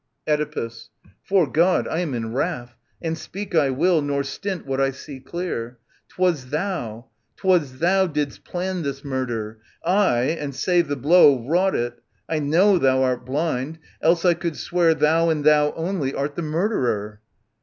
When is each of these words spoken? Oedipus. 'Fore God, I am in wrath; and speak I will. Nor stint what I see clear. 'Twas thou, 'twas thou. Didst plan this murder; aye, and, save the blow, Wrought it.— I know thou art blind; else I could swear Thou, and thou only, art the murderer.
Oedipus. 0.27 0.89
'Fore 1.21 1.45
God, 1.45 1.87
I 1.87 1.99
am 1.99 2.15
in 2.15 2.33
wrath; 2.33 2.75
and 3.03 3.15
speak 3.15 3.53
I 3.53 3.69
will. 3.69 4.01
Nor 4.01 4.23
stint 4.23 4.65
what 4.65 4.81
I 4.81 4.89
see 4.89 5.19
clear. 5.19 5.77
'Twas 6.09 6.47
thou, 6.47 7.09
'twas 7.37 7.77
thou. 7.77 8.07
Didst 8.07 8.43
plan 8.43 8.81
this 8.81 9.05
murder; 9.05 9.59
aye, 9.85 10.35
and, 10.39 10.55
save 10.55 10.87
the 10.87 10.95
blow, 10.95 11.47
Wrought 11.47 11.75
it.— 11.75 12.01
I 12.35 12.39
know 12.39 12.79
thou 12.79 13.03
art 13.03 13.27
blind; 13.27 13.77
else 14.01 14.25
I 14.25 14.33
could 14.33 14.55
swear 14.57 14.95
Thou, 14.95 15.29
and 15.29 15.43
thou 15.45 15.71
only, 15.73 16.15
art 16.15 16.35
the 16.35 16.41
murderer. 16.41 17.21